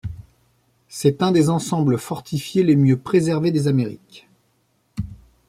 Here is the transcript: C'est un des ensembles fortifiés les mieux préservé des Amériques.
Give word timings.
C'est 0.87 1.21
un 1.21 1.31
des 1.31 1.51
ensembles 1.51 1.99
fortifiés 1.99 2.63
les 2.63 2.75
mieux 2.75 2.97
préservé 2.97 3.51
des 3.51 3.67
Amériques. 3.67 4.27